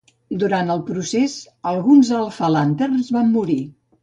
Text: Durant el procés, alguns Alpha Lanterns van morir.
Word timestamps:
Durant 0.43 0.71
el 0.75 0.79
procés, 0.87 1.35
alguns 1.73 2.11
Alpha 2.23 2.51
Lanterns 2.57 3.13
van 3.19 3.31
morir. 3.37 3.61